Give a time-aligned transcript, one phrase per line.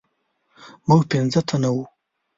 [0.87, 1.83] موږ پنځه تنه وو.